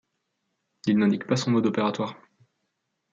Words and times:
Il 0.87 0.97
n'indique 0.97 1.27
pas 1.27 1.35
son 1.35 1.51
mode 1.51 1.67
opératoire. 1.67 2.15